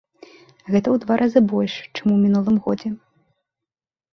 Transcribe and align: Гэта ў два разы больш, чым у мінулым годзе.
Гэта 0.21 0.33
ў 0.91 0.95
два 1.03 1.17
разы 1.21 1.43
больш, 1.53 1.73
чым 1.95 2.07
у 2.15 2.17
мінулым 2.25 2.57
годзе. 2.69 2.89